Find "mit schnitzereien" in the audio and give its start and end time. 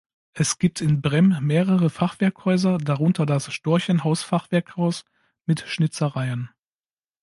5.45-6.49